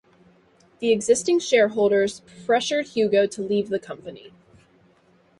The 0.79 0.91
existing 0.91 1.37
shareholders 1.37 2.23
pressured 2.43 2.87
Hugo 2.87 3.27
to 3.27 3.41
leave 3.43 3.69
the 3.69 3.77
company. 3.77 4.33